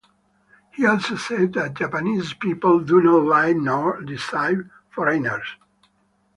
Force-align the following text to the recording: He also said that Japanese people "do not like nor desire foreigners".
He 0.71 0.83
also 0.83 1.15
said 1.15 1.53
that 1.53 1.75
Japanese 1.75 2.33
people 2.33 2.79
"do 2.79 2.99
not 3.03 3.23
like 3.23 3.55
nor 3.55 4.01
desire 4.01 4.67
foreigners". 4.89 5.57